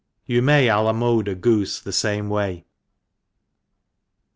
■■You 0.27 0.41
may 0.41 0.67
a 0.67 0.79
la 0.79 0.93
mode 0.93 1.27
a 1.27 1.35
goofe 1.35 1.79
the 1.83 1.91
fame 1.91 2.27
way. 2.27 2.65